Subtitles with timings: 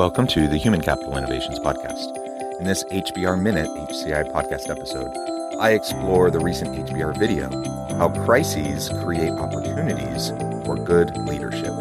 [0.00, 2.16] Welcome to the Human Capital Innovations Podcast.
[2.58, 5.14] In this HBR Minute HCI podcast episode,
[5.60, 7.50] I explore the recent HBR video
[7.98, 10.30] How Crises Create Opportunities
[10.64, 11.74] for Good Leadership.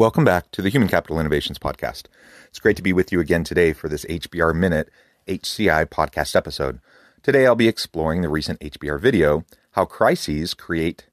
[0.00, 2.04] Welcome back to the Human Capital Innovations Podcast.
[2.48, 4.88] It's great to be with you again today for this HBR Minute
[5.28, 6.80] HCI podcast episode.
[7.22, 11.08] Today I'll be exploring the recent HBR video How Crises Create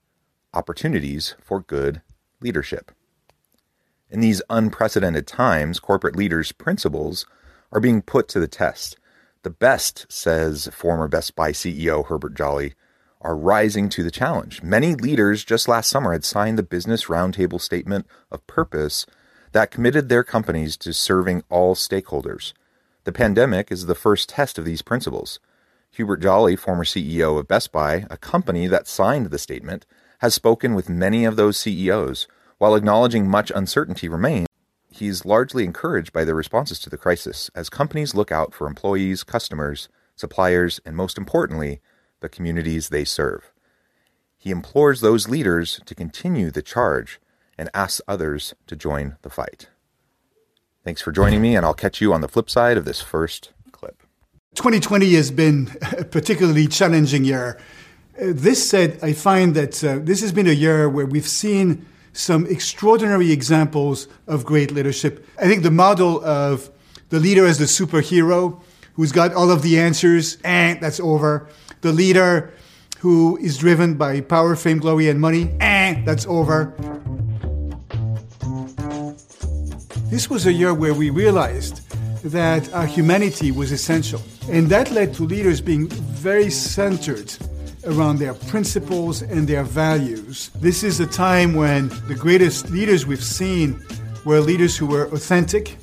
[0.53, 2.01] Opportunities for Good
[2.39, 2.93] Leadership.
[4.09, 7.25] In these unprecedented times, corporate leaders' principles
[7.73, 8.97] are being put to the test.
[9.43, 12.73] The best, says former Best Buy CEO Hubert Joly,
[13.27, 14.63] are rising to the challenge.
[14.63, 19.05] Many leaders just last summer had signed the Business Roundtable Statement of Purpose
[19.51, 22.53] that committed their companies to serving all stakeholders.
[23.03, 25.41] The pandemic is the first test of these principles.
[25.91, 29.85] Hubert Joly, former CEO of Best Buy, a company that signed the statement,
[30.19, 32.29] has spoken with many of those CEOs.
[32.59, 34.47] While acknowledging much uncertainty remains,
[34.89, 39.25] he's largely encouraged by their responses to the crisis as companies look out for employees,
[39.25, 41.81] customers, suppliers, and most importantly,
[42.19, 43.51] the communities they serve.
[44.37, 47.19] He implores those leaders to continue the charge
[47.57, 49.69] and asks others to join the fight.
[50.83, 53.51] Thanks for joining me, and I'll catch you on the flip side of this first
[53.71, 54.03] clip.
[54.55, 57.59] 2020 has been a particularly challenging year.
[58.19, 61.85] Uh, this said, I find that uh, this has been a year where we've seen
[62.13, 65.27] some extraordinary examples of great leadership.
[65.37, 66.69] I think the model of
[67.09, 68.61] the leader as the superhero
[68.93, 71.47] who's got all of the answers, and that's over
[71.81, 72.53] the leader
[72.99, 76.73] who is driven by power, fame, glory, and money, eh, that's over.
[80.09, 81.81] This was a year where we realized
[82.23, 84.21] that our humanity was essential.
[84.49, 87.33] And that led to leaders being very centered
[87.85, 90.49] around their principles and their values.
[90.55, 93.81] This is a time when the greatest leaders we've seen
[94.25, 95.77] were leaders who were authentic,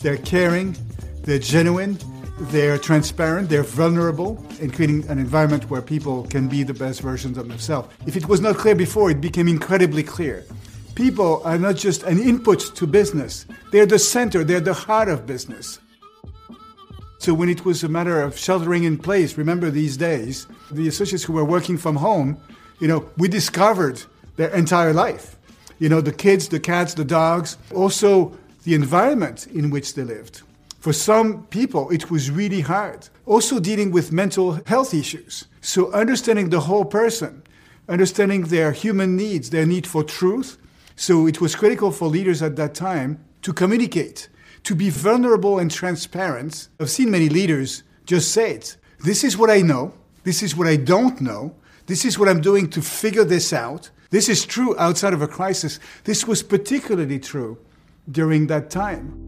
[0.00, 0.76] they're caring,
[1.22, 1.98] they're genuine,
[2.38, 7.38] they're transparent, they're vulnerable, in creating an environment where people can be the best versions
[7.38, 7.88] of themselves.
[8.06, 10.44] If it was not clear before, it became incredibly clear.
[10.94, 15.26] People are not just an input to business, they're the center, they're the heart of
[15.26, 15.78] business.
[17.18, 21.24] So when it was a matter of sheltering in place, remember these days, the associates
[21.24, 22.38] who were working from home,
[22.78, 24.02] you know, we discovered
[24.36, 25.36] their entire life.
[25.78, 30.42] You know, the kids, the cats, the dogs, also the environment in which they lived.
[30.86, 33.08] For some people, it was really hard.
[33.24, 35.48] Also, dealing with mental health issues.
[35.60, 37.42] So, understanding the whole person,
[37.88, 40.58] understanding their human needs, their need for truth.
[40.94, 44.28] So, it was critical for leaders at that time to communicate,
[44.62, 46.68] to be vulnerable and transparent.
[46.78, 48.76] I've seen many leaders just say it.
[49.00, 49.92] This is what I know.
[50.22, 51.56] This is what I don't know.
[51.86, 53.90] This is what I'm doing to figure this out.
[54.10, 55.80] This is true outside of a crisis.
[56.04, 57.58] This was particularly true
[58.08, 59.25] during that time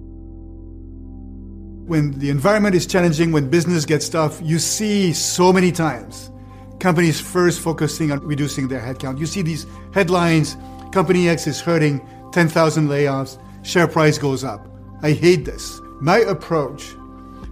[1.88, 6.30] when the environment is challenging, when business gets tough, you see so many times
[6.78, 9.18] companies first focusing on reducing their headcount.
[9.18, 10.56] You see these headlines
[10.92, 12.00] Company X is hurting
[12.32, 14.66] 10,000 layoffs, share price goes up.
[15.02, 15.80] I hate this.
[16.00, 16.82] My approach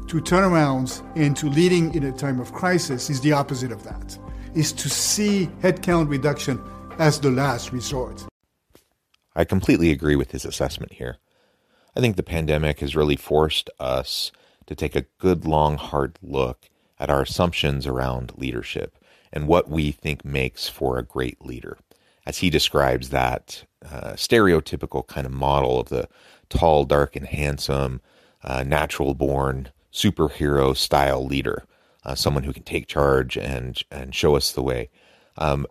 [0.08, 4.18] to turnarounds and to leading in a time of crisis is the opposite of that,
[4.54, 6.62] is to see headcount reduction
[6.98, 8.24] as the last resort.
[9.34, 11.18] I completely agree with his assessment here.
[11.96, 14.30] I think the pandemic has really forced us
[14.66, 18.98] to take a good, long, hard look at our assumptions around leadership
[19.32, 21.78] and what we think makes for a great leader.
[22.26, 26.08] As he describes that uh, stereotypical kind of model of the
[26.50, 28.02] tall, dark, and handsome,
[28.44, 31.64] uh, natural born superhero style leader,
[32.04, 34.90] uh, someone who can take charge and, and show us the way.
[35.38, 35.66] Um,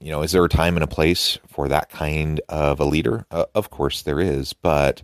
[0.00, 3.26] you know, is there a time and a place for that kind of a leader?
[3.30, 5.02] Uh, of course there is, but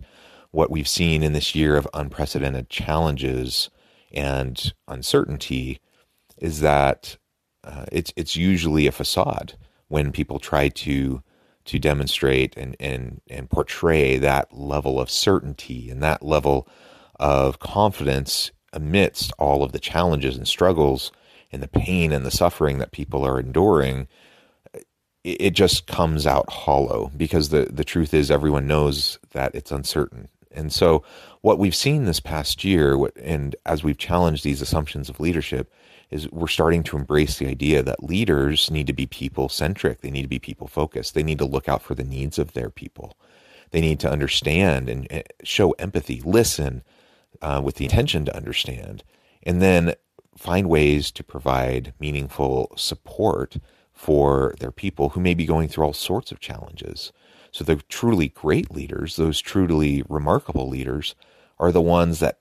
[0.55, 3.69] what we've seen in this year of unprecedented challenges
[4.13, 5.81] and uncertainty
[6.37, 7.17] is that
[7.65, 9.57] uh, it's it's usually a facade
[9.89, 11.21] when people try to
[11.65, 16.67] to demonstrate and, and and portray that level of certainty and that level
[17.19, 21.11] of confidence amidst all of the challenges and struggles
[21.51, 24.07] and the pain and the suffering that people are enduring
[25.25, 30.29] it just comes out hollow because the the truth is everyone knows that it's uncertain
[30.55, 31.03] and so
[31.41, 35.71] what we've seen this past year and as we've challenged these assumptions of leadership
[36.11, 40.01] is we're starting to embrace the idea that leaders need to be people centric.
[40.01, 41.13] They need to be people focused.
[41.13, 43.17] They need to look out for the needs of their people.
[43.71, 46.83] They need to understand and eh, show empathy, listen
[47.41, 49.03] uh, with the intention to understand,
[49.43, 49.93] and then
[50.37, 53.57] find ways to provide meaningful support
[54.05, 57.11] for their people who may be going through all sorts of challenges.
[57.51, 61.15] So the truly great leaders, those truly remarkable leaders,
[61.57, 62.37] are the ones that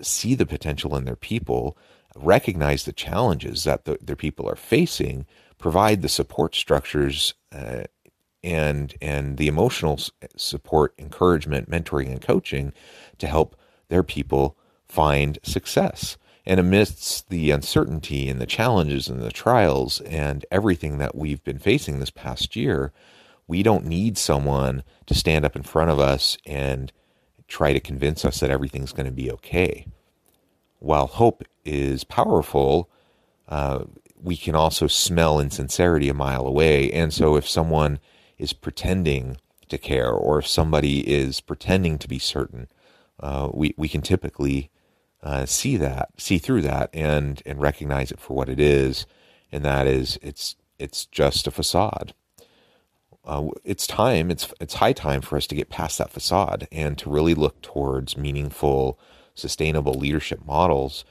[0.00, 1.76] see the potential in their people
[2.14, 5.26] recognize the challenges that the, their people are facing,
[5.58, 7.82] provide the support structures uh,
[8.44, 9.98] and and the emotional
[10.36, 12.72] support, encouragement, mentoring, and coaching
[13.18, 13.56] to help
[13.88, 14.56] their people
[14.86, 16.16] find success.
[16.48, 21.58] And amidst the uncertainty and the challenges and the trials and everything that we've been
[21.58, 22.90] facing this past year,
[23.46, 26.90] we don't need someone to stand up in front of us and
[27.48, 29.88] try to convince us that everything's going to be okay.
[30.78, 32.88] While hope is powerful,
[33.46, 33.84] uh,
[34.18, 36.90] we can also smell insincerity a mile away.
[36.92, 37.98] And so if someone
[38.38, 39.36] is pretending
[39.68, 42.68] to care or if somebody is pretending to be certain,
[43.20, 44.70] uh, we, we can typically
[45.22, 49.06] uh, see that, see through that and, and recognize it for what it is.
[49.50, 52.14] And that is, it's, it's just a facade.
[53.24, 56.96] Uh, it's time, it's, it's high time for us to get past that facade and
[56.98, 58.98] to really look towards meaningful,
[59.34, 61.04] sustainable leadership models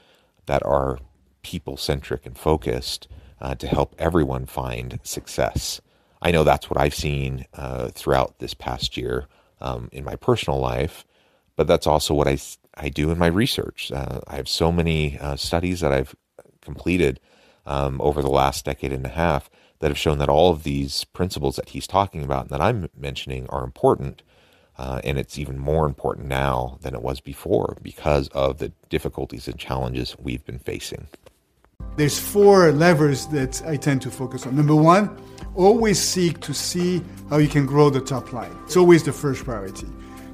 [0.46, 0.98] that are
[1.42, 3.08] people centric and focused
[3.40, 5.80] uh, to help everyone find success.
[6.20, 9.28] I know that's what I've seen uh, throughout this past year
[9.60, 11.04] um, in my personal life,
[11.54, 12.38] but that's also what I,
[12.78, 13.90] I do in my research.
[13.92, 16.14] Uh, I have so many uh, studies that I've
[16.60, 17.20] completed
[17.66, 21.04] um, over the last decade and a half that have shown that all of these
[21.04, 24.22] principles that he's talking about and that I'm mentioning are important
[24.78, 29.48] uh, and it's even more important now than it was before because of the difficulties
[29.48, 31.08] and challenges we've been facing.
[31.96, 34.54] There's four levers that I tend to focus on.
[34.54, 35.20] Number one,
[35.56, 38.56] always seek to see how you can grow the top line.
[38.64, 39.88] It's always the first priority.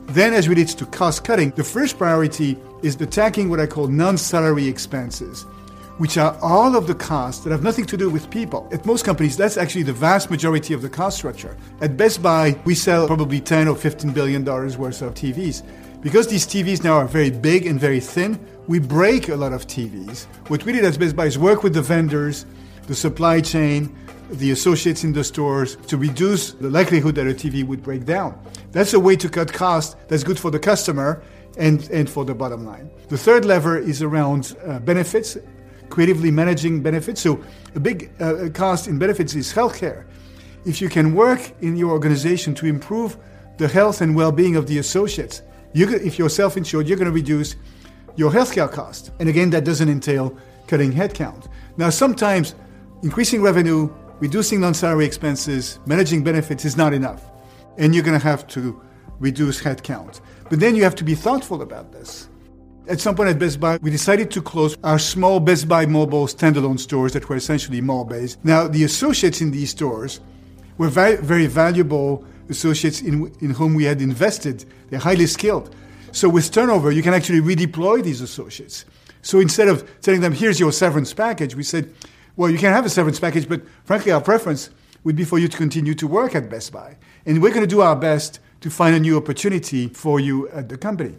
[0.07, 4.19] Then, as relates to cost cutting, the first priority is attacking what I call non
[4.19, 5.47] salary expenses
[5.99, 8.69] which are all of the costs that have nothing to do with people.
[8.73, 11.57] At most companies, that's actually the vast majority of the cost structure.
[11.81, 15.63] At Best Buy, we sell probably 10 or 15 billion dollars worth of TVs.
[16.03, 19.67] Because these TVs now are very big and very thin, we break a lot of
[19.67, 20.25] TVs.
[20.49, 22.45] What we did at Best Buy is work with the vendors,
[22.87, 23.95] the supply chain,
[24.31, 28.39] the associates in the stores to reduce the likelihood that a TV would break down.
[28.73, 31.23] That's a way to cut costs that's good for the customer
[31.57, 32.91] and, and for the bottom line.
[33.09, 35.37] The third lever is around uh, benefits
[35.95, 37.21] creatively managing benefits.
[37.21, 37.43] So,
[37.77, 40.07] a big uh, cost in benefits is healthcare.
[40.65, 43.17] If you can work in your organization to improve
[43.59, 45.43] the health and well being of the associates,
[45.73, 47.55] you, if you're self insured, you're going to reduce
[48.17, 49.13] your healthcare cost.
[49.21, 50.37] And again, that doesn't entail
[50.67, 51.49] cutting headcount.
[51.77, 52.55] Now, sometimes
[53.03, 57.31] increasing revenue, reducing non salary expenses, managing benefits is not enough.
[57.79, 58.81] And you're going to have to
[59.19, 60.21] reduce headcount.
[60.51, 62.29] But then you have to be thoughtful about this.
[62.87, 66.27] At some point at Best Buy, we decided to close our small Best Buy mobile
[66.27, 68.45] standalone stores that were essentially mall based.
[68.45, 70.21] Now, the associates in these stores
[70.77, 74.67] were very, very valuable associates in, in whom we had invested.
[74.91, 75.75] They're highly skilled.
[76.13, 78.85] So, with turnover, you can actually redeploy these associates.
[79.23, 81.93] So, instead of telling them, here's your severance package, we said,
[82.37, 84.71] well, you can have a severance package, but frankly, our preference
[85.05, 86.97] would be for you to continue to work at Best Buy.
[87.27, 90.69] And we're going to do our best to find a new opportunity for you at
[90.69, 91.17] the company.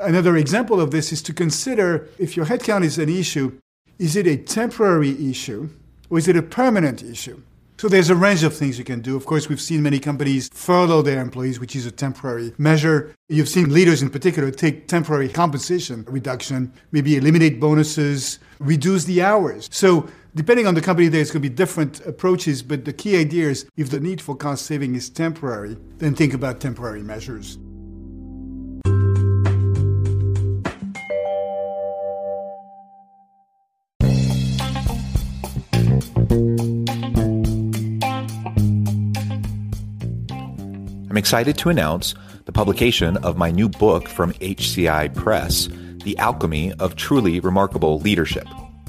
[0.00, 3.58] Another example of this is to consider if your headcount is an issue,
[3.98, 5.68] is it a temporary issue
[6.08, 7.42] or is it a permanent issue?
[7.78, 9.16] So there's a range of things you can do.
[9.16, 13.14] Of course, we've seen many companies furlough their employees, which is a temporary measure.
[13.28, 19.68] You've seen leaders in particular take temporary compensation reduction, maybe eliminate bonuses, reduce the hours.
[19.70, 23.48] So depending on the company, there's going to be different approaches, but the key idea
[23.48, 27.58] is if the need for cost saving is temporary, then think about temporary measures.
[41.10, 42.14] I'm excited to announce
[42.44, 45.68] the publication of my new book from HCI Press,
[46.04, 48.46] The Alchemy of Truly Remarkable Leadership.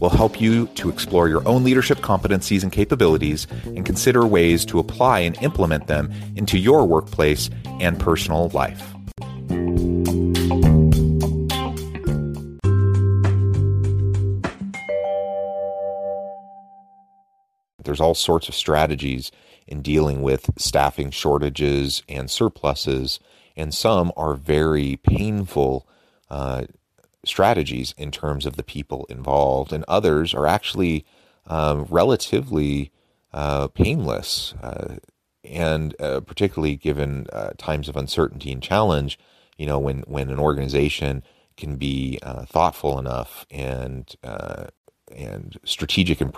[0.00, 4.78] will help you to explore your own leadership competencies and capabilities and consider ways to
[4.78, 7.50] apply and implement them into your workplace
[7.80, 8.92] and personal life.
[17.84, 19.30] There's all sorts of strategies
[19.66, 23.20] in dealing with staffing shortages and surpluses,
[23.56, 25.88] and some are very painful
[26.28, 26.64] uh,
[27.26, 31.04] strategies in terms of the people involved, and others are actually
[31.46, 32.90] um, relatively
[33.32, 34.54] uh, painless.
[34.62, 34.96] Uh,
[35.44, 39.16] and uh, particularly given uh, times of uncertainty and challenge,
[39.56, 41.22] you know, when, when an organization
[41.56, 44.66] can be uh, thoughtful enough and uh,
[45.14, 46.36] and strategic and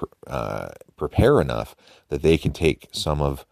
[0.97, 1.75] prepare enough
[2.11, 3.47] that they can take some of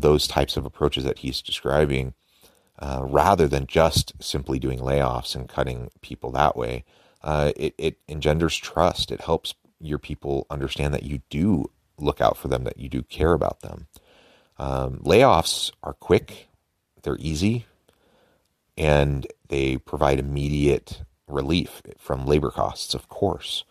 [0.00, 2.14] those types of approaches that he's describing
[2.80, 6.84] uh, rather than just simply doing layoffs and cutting people that way.
[7.22, 9.12] Uh, it, it engenders trust.
[9.12, 13.02] It helps your people understand that you do look out for them, that you do
[13.02, 13.86] care about them.
[14.58, 16.48] Um, layoffs are quick,
[17.02, 17.66] they're easy,
[18.76, 23.64] and they provide immediate relief from labor costs, of course.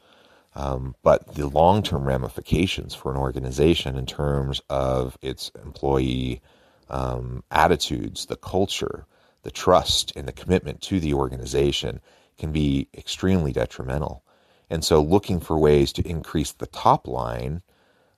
[0.55, 6.41] Um, but the long term ramifications for an organization in terms of its employee
[6.89, 9.05] um, attitudes, the culture,
[9.43, 12.01] the trust, and the commitment to the organization
[12.37, 14.23] can be extremely detrimental.
[14.69, 17.61] And so, looking for ways to increase the top line,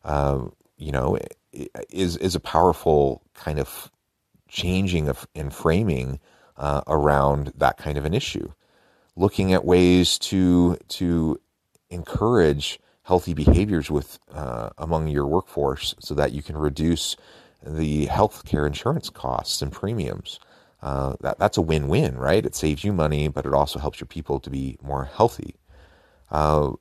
[0.03, 0.45] uh,
[0.77, 1.17] you know,
[1.89, 3.91] is is a powerful kind of
[4.47, 6.19] changing of and framing
[6.57, 8.51] uh, around that kind of an issue.
[9.15, 11.39] Looking at ways to to
[11.89, 17.15] encourage healthy behaviors with uh, among your workforce, so that you can reduce
[17.65, 20.39] the health care insurance costs and premiums.
[20.81, 22.45] Uh, that, that's a win win, right?
[22.45, 25.55] It saves you money, but it also helps your people to be more healthy.
[26.31, 26.71] Uh,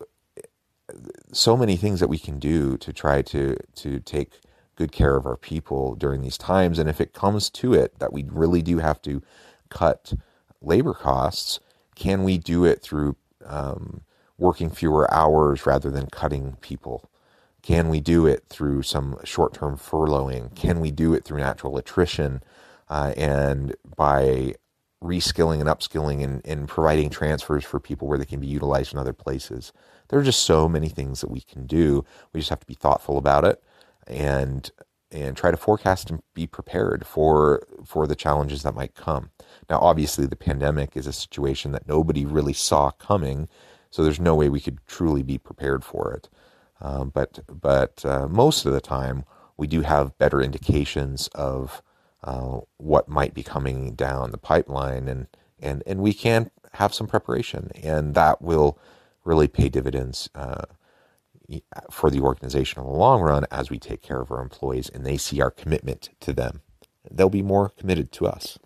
[1.32, 4.40] so many things that we can do to try to, to take
[4.76, 6.78] good care of our people during these times.
[6.78, 9.22] And if it comes to it that we really do have to
[9.68, 10.14] cut
[10.62, 11.60] labor costs,
[11.94, 14.00] can we do it through um,
[14.38, 17.10] working fewer hours rather than cutting people?
[17.62, 20.54] Can we do it through some short term furloughing?
[20.54, 22.42] Can we do it through natural attrition
[22.88, 24.54] uh, and by
[25.02, 28.98] reskilling and upskilling and, and providing transfers for people where they can be utilized in
[28.98, 29.72] other places?
[30.08, 32.04] There are just so many things that we can do.
[32.32, 33.62] We just have to be thoughtful about it
[34.06, 34.70] and
[35.12, 39.30] and try to forecast and be prepared for for the challenges that might come.
[39.68, 43.48] Now, obviously, the pandemic is a situation that nobody really saw coming,
[43.90, 46.28] so there's no way we could truly be prepared for it.
[46.80, 49.24] Um, but but uh, most of the time,
[49.56, 51.82] we do have better indications of
[52.24, 55.26] uh, what might be coming down the pipeline, and
[55.58, 58.78] and and we can have some preparation, and that will
[59.24, 60.62] really pay dividends uh,
[61.90, 65.04] for the organization in the long run as we take care of our employees and
[65.04, 66.62] they see our commitment to them.
[67.10, 68.58] They'll be more committed to us.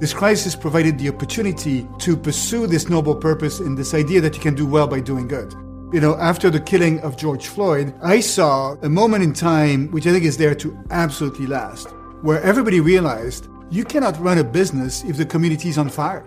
[0.00, 4.40] This crisis provided the opportunity to pursue this noble purpose and this idea that you
[4.40, 5.54] can do well by doing good.
[5.92, 10.04] You know, after the killing of George Floyd, I saw a moment in time which
[10.08, 11.86] I think is there to absolutely last,
[12.22, 16.26] where everybody realized you cannot run a business if the community is on fire.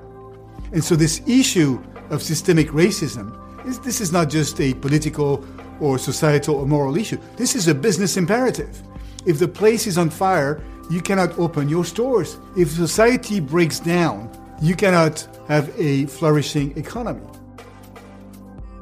[0.72, 3.36] And so, this issue of systemic racism
[3.68, 5.44] is this is not just a political
[5.82, 7.18] or societal or moral issue.
[7.36, 8.82] This is a business imperative.
[9.26, 12.38] If the place is on fire, you cannot open your stores.
[12.56, 17.28] If society breaks down, you cannot have a flourishing economy.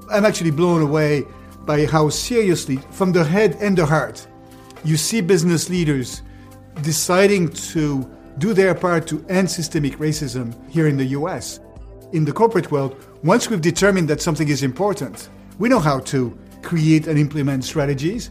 [0.10, 1.26] I'm actually blown away
[1.66, 4.26] by how seriously, from the head and the heart,
[4.86, 6.22] you see business leaders
[6.82, 11.60] deciding to do their part to end systemic racism here in the US.
[12.14, 15.28] In the corporate world, once we've determined that something is important,
[15.60, 18.30] we know how to create and implement strategies.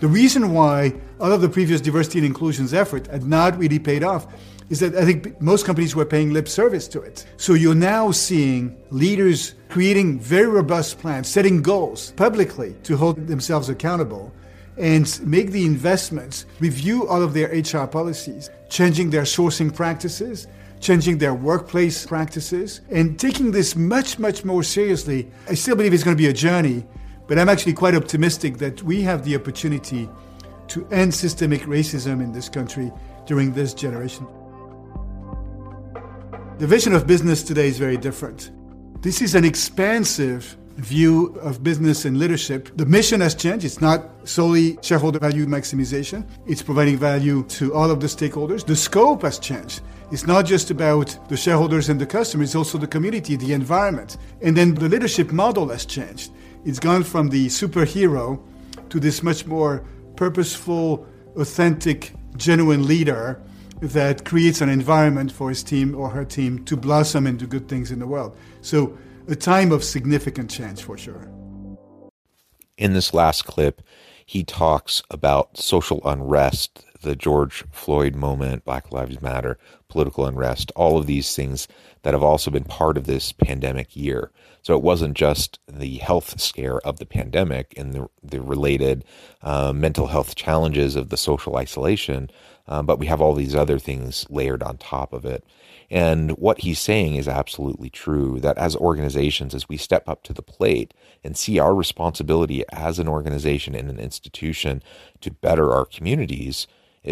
[0.00, 4.04] The reason why all of the previous diversity and inclusions effort had not really paid
[4.04, 4.26] off
[4.68, 7.24] is that I think most companies were paying lip service to it.
[7.36, 13.68] So you're now seeing leaders creating very robust plans, setting goals publicly to hold themselves
[13.68, 14.32] accountable
[14.76, 20.48] and make the investments, review all of their HR policies, changing their sourcing practices,
[20.80, 25.30] changing their workplace practices, and taking this much, much more seriously.
[25.48, 26.84] I still believe it's going to be a journey,
[27.26, 30.10] but I'm actually quite optimistic that we have the opportunity
[30.68, 32.92] to end systemic racism in this country
[33.24, 34.26] during this generation.
[36.58, 38.50] The vision of business today is very different.
[39.02, 42.74] This is an expansive view of business and leadership.
[42.76, 43.66] The mission has changed.
[43.66, 48.64] It's not solely shareholder value maximization, it's providing value to all of the stakeholders.
[48.64, 49.82] The scope has changed.
[50.10, 54.16] It's not just about the shareholders and the customers, it's also the community, the environment.
[54.40, 56.32] And then the leadership model has changed.
[56.64, 58.42] It's gone from the superhero
[58.88, 59.84] to this much more
[60.16, 63.42] purposeful, authentic, genuine leader
[63.80, 67.68] that creates an environment for his team or her team to blossom and do good
[67.68, 68.36] things in the world.
[68.60, 68.96] So,
[69.28, 71.28] a time of significant change for sure.
[72.78, 73.82] In this last clip,
[74.24, 80.98] he talks about social unrest, the George Floyd moment, Black Lives Matter, political unrest, all
[80.98, 81.68] of these things
[82.02, 84.30] that have also been part of this pandemic year.
[84.66, 89.04] So it wasn't just the health scare of the pandemic and the, the related
[89.40, 92.32] uh, mental health challenges of the social isolation,
[92.66, 95.44] um, but we have all these other things layered on top of it.
[95.88, 100.32] And what he's saying is absolutely true that as organizations, as we step up to
[100.32, 100.92] the plate
[101.22, 104.82] and see our responsibility as an organization and an institution
[105.20, 106.66] to better our communities,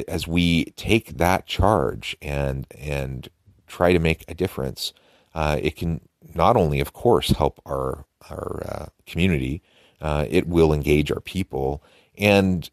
[0.09, 3.29] as we take that charge and and
[3.69, 4.93] try to make a difference,
[5.37, 6.01] uh, it can
[6.35, 9.63] not only, of course, help our our uh, community,
[10.01, 11.83] uh, it will engage our people,
[12.17, 12.71] and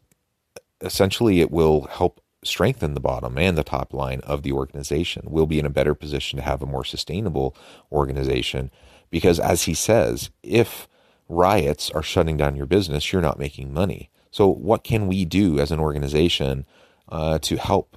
[0.80, 5.22] essentially, it will help strengthen the bottom and the top line of the organization.
[5.26, 7.56] We'll be in a better position to have a more sustainable
[7.90, 8.70] organization
[9.10, 10.88] because, as he says, if
[11.28, 14.10] riots are shutting down your business, you're not making money.
[14.30, 16.66] So, what can we do as an organization
[17.08, 17.96] uh, to help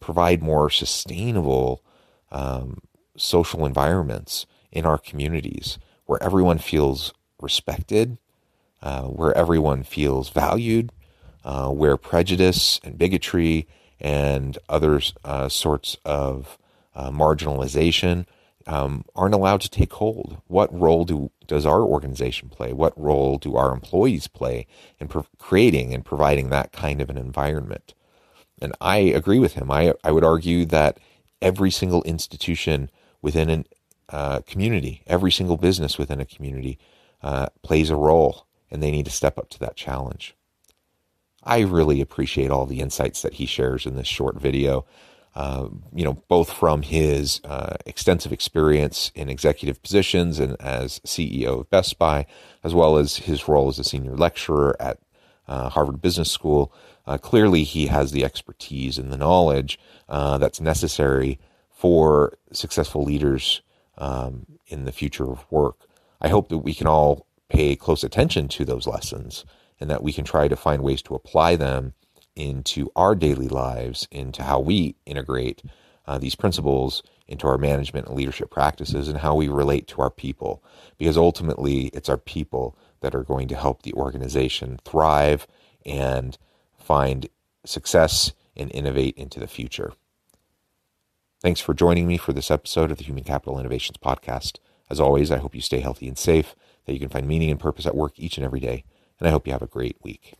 [0.00, 1.82] provide more sustainable
[2.30, 2.78] um,
[3.16, 8.18] social environments in our communities where everyone feels respected,
[8.82, 10.90] uh, where everyone feels valued,
[11.44, 13.66] uh, where prejudice and bigotry
[14.00, 16.58] and other uh, sorts of
[16.94, 18.26] uh, marginalization
[18.66, 20.40] um, aren't allowed to take hold.
[20.46, 22.72] What role do does our organization play?
[22.72, 24.66] What role do our employees play
[25.00, 27.94] in pro- creating and providing that kind of an environment?
[28.60, 29.70] And I agree with him.
[29.70, 30.98] I I would argue that
[31.40, 33.64] every single institution within a
[34.08, 36.78] uh, community, every single business within a community,
[37.22, 40.34] uh, plays a role, and they need to step up to that challenge.
[41.44, 44.84] I really appreciate all the insights that he shares in this short video.
[45.34, 51.60] Uh, you know, both from his uh, extensive experience in executive positions and as CEO
[51.60, 52.26] of Best Buy,
[52.62, 54.98] as well as his role as a senior lecturer at
[55.48, 56.72] uh, Harvard Business School.
[57.06, 61.38] Uh, clearly, he has the expertise and the knowledge uh, that's necessary
[61.70, 63.62] for successful leaders
[63.98, 65.76] um, in the future of work.
[66.20, 69.44] I hope that we can all pay close attention to those lessons
[69.80, 71.94] and that we can try to find ways to apply them
[72.34, 75.62] into our daily lives, into how we integrate
[76.06, 80.10] uh, these principles into our management and leadership practices and how we relate to our
[80.10, 80.62] people.
[80.98, 85.46] Because ultimately, it's our people that are going to help the organization thrive
[85.84, 86.38] and
[86.78, 87.28] find
[87.64, 89.92] success and innovate into the future.
[91.42, 94.58] Thanks for joining me for this episode of the Human Capital Innovations Podcast.
[94.88, 96.54] As always, I hope you stay healthy and safe,
[96.86, 98.84] that you can find meaning and purpose at work each and every day
[99.18, 100.34] and I hope you have a great week.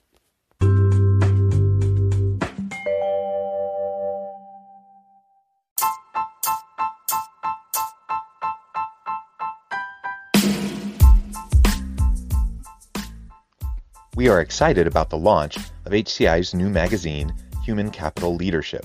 [14.15, 17.35] We are excited about the launch of HCI's new magazine,
[17.65, 18.85] Human Capital Leadership.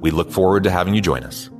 [0.00, 1.50] We look forward to having you join us.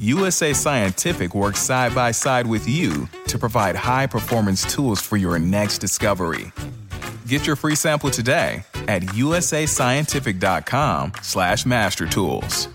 [0.00, 5.38] USA Scientific works side by side with you to provide high performance tools for your
[5.38, 6.52] next discovery.
[7.26, 12.68] Get your free sample today at usascientific.com slash mastertools.